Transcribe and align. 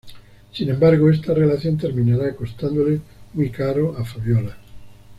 Sin 0.51 0.67
embargo, 0.67 1.11
esta 1.11 1.31
relación 1.31 1.77
terminará 1.77 2.35
costándole 2.35 3.01
muy 3.35 3.51
caro 3.51 3.95
a 3.99 4.03
Fabiola. 4.03 4.57